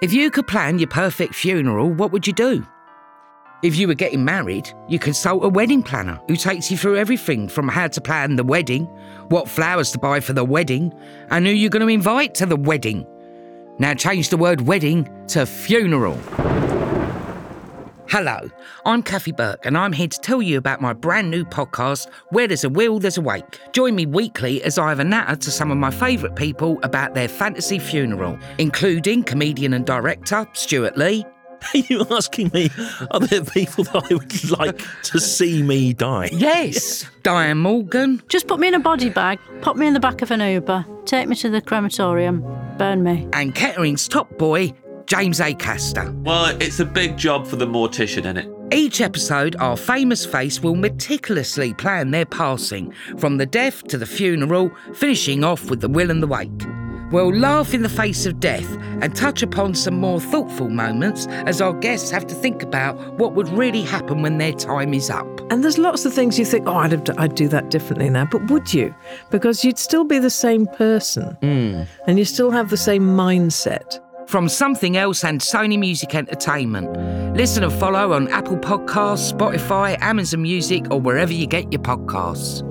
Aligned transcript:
If 0.00 0.12
you 0.12 0.30
could 0.30 0.46
plan 0.46 0.78
your 0.78 0.86
perfect 0.86 1.34
funeral, 1.34 1.90
what 1.90 2.12
would 2.12 2.24
you 2.24 2.32
do? 2.32 2.64
If 3.64 3.74
you 3.74 3.88
were 3.88 3.94
getting 3.94 4.24
married, 4.24 4.72
you 4.86 4.96
consult 5.00 5.44
a 5.44 5.48
wedding 5.48 5.82
planner 5.82 6.20
who 6.28 6.36
takes 6.36 6.70
you 6.70 6.76
through 6.76 6.98
everything 6.98 7.48
from 7.48 7.66
how 7.66 7.88
to 7.88 8.00
plan 8.00 8.36
the 8.36 8.44
wedding, 8.44 8.84
what 9.30 9.48
flowers 9.48 9.90
to 9.90 9.98
buy 9.98 10.20
for 10.20 10.34
the 10.34 10.44
wedding, 10.44 10.94
and 11.30 11.44
who 11.44 11.52
you're 11.52 11.68
going 11.68 11.84
to 11.84 11.92
invite 11.92 12.36
to 12.36 12.46
the 12.46 12.54
wedding. 12.54 13.04
Now 13.80 13.92
change 13.94 14.28
the 14.28 14.36
word 14.36 14.60
wedding 14.60 15.08
to 15.28 15.44
funeral. 15.46 16.16
Hello, 18.10 18.50
I'm 18.86 19.02
Kathy 19.02 19.32
Burke, 19.32 19.66
and 19.66 19.76
I'm 19.76 19.92
here 19.92 20.08
to 20.08 20.18
tell 20.20 20.40
you 20.40 20.56
about 20.56 20.80
my 20.80 20.94
brand 20.94 21.30
new 21.30 21.44
podcast, 21.44 22.08
Where 22.30 22.46
There's 22.48 22.64
a 22.64 22.70
Will, 22.70 22.98
There's 22.98 23.18
a 23.18 23.20
Wake. 23.20 23.60
Join 23.72 23.94
me 23.94 24.06
weekly 24.06 24.62
as 24.62 24.78
I 24.78 24.88
have 24.88 24.98
a 24.98 25.04
natter 25.04 25.36
to 25.36 25.50
some 25.50 25.70
of 25.70 25.76
my 25.76 25.90
favourite 25.90 26.34
people 26.34 26.78
about 26.82 27.12
their 27.14 27.28
fantasy 27.28 27.78
funeral, 27.78 28.38
including 28.56 29.24
comedian 29.24 29.74
and 29.74 29.84
director 29.84 30.46
Stewart 30.54 30.96
Lee, 30.96 31.26
Are 31.74 31.78
you 31.78 32.06
asking 32.12 32.52
me, 32.54 32.70
are 33.10 33.18
there 33.18 33.42
people 33.44 33.82
that 33.84 34.06
I 34.08 34.14
would 34.14 34.50
like 34.60 34.80
to 35.02 35.18
see 35.18 35.60
me 35.60 35.92
die? 35.92 36.30
Yes, 36.32 37.04
Diane 37.24 37.58
Morgan, 37.58 38.22
Just 38.28 38.46
put 38.46 38.60
me 38.60 38.68
in 38.68 38.74
a 38.74 38.78
body 38.78 39.10
bag, 39.10 39.40
pop 39.60 39.76
me 39.76 39.88
in 39.88 39.92
the 39.92 39.98
back 40.00 40.22
of 40.22 40.30
an 40.30 40.40
Uber, 40.40 40.86
take 41.04 41.26
me 41.28 41.34
to 41.34 41.50
the 41.50 41.60
crematorium, 41.60 42.42
burn 42.78 43.02
me. 43.02 43.28
and 43.32 43.56
Kettering's 43.56 44.06
top 44.06 44.38
boy, 44.38 44.72
James 45.08 45.40
Acaster. 45.40 46.14
Well, 46.22 46.54
it's 46.60 46.80
a 46.80 46.84
big 46.84 47.16
job 47.16 47.46
for 47.46 47.56
the 47.56 47.66
mortician, 47.66 48.18
isn't 48.18 48.36
it? 48.36 48.50
Each 48.70 49.00
episode, 49.00 49.56
our 49.56 49.74
famous 49.74 50.26
face 50.26 50.62
will 50.62 50.74
meticulously 50.74 51.72
plan 51.72 52.10
their 52.10 52.26
passing, 52.26 52.92
from 53.16 53.38
the 53.38 53.46
death 53.46 53.84
to 53.84 53.96
the 53.96 54.04
funeral, 54.04 54.70
finishing 54.92 55.44
off 55.44 55.70
with 55.70 55.80
the 55.80 55.88
will 55.88 56.10
and 56.10 56.22
the 56.22 56.26
wake. 56.26 56.50
We'll 57.10 57.34
laugh 57.34 57.72
in 57.72 57.80
the 57.80 57.88
face 57.88 58.26
of 58.26 58.38
death 58.38 58.70
and 59.00 59.16
touch 59.16 59.42
upon 59.42 59.74
some 59.74 59.98
more 59.98 60.20
thoughtful 60.20 60.68
moments 60.68 61.26
as 61.26 61.62
our 61.62 61.72
guests 61.72 62.10
have 62.10 62.26
to 62.26 62.34
think 62.34 62.62
about 62.62 62.98
what 63.14 63.32
would 63.32 63.48
really 63.48 63.80
happen 63.80 64.20
when 64.20 64.36
their 64.36 64.52
time 64.52 64.92
is 64.92 65.08
up. 65.08 65.26
And 65.50 65.64
there's 65.64 65.78
lots 65.78 66.04
of 66.04 66.12
things 66.12 66.38
you 66.38 66.44
think, 66.44 66.68
oh, 66.68 66.74
I'd, 66.74 66.92
have 66.92 67.04
d- 67.04 67.14
I'd 67.16 67.34
do 67.34 67.48
that 67.48 67.70
differently 67.70 68.10
now. 68.10 68.26
But 68.26 68.50
would 68.50 68.74
you? 68.74 68.94
Because 69.30 69.64
you'd 69.64 69.78
still 69.78 70.04
be 70.04 70.18
the 70.18 70.28
same 70.28 70.66
person 70.66 71.34
hmm. 71.40 71.84
and 72.06 72.18
you 72.18 72.26
still 72.26 72.50
have 72.50 72.68
the 72.68 72.76
same 72.76 73.04
mindset. 73.16 74.00
From 74.28 74.46
Something 74.46 74.98
Else 74.98 75.24
and 75.24 75.40
Sony 75.40 75.78
Music 75.78 76.14
Entertainment. 76.14 76.92
Listen 77.34 77.64
and 77.64 77.72
follow 77.72 78.12
on 78.12 78.28
Apple 78.28 78.58
Podcasts, 78.58 79.32
Spotify, 79.32 79.98
Amazon 80.02 80.42
Music, 80.42 80.84
or 80.90 81.00
wherever 81.00 81.32
you 81.32 81.46
get 81.46 81.72
your 81.72 81.80
podcasts. 81.80 82.62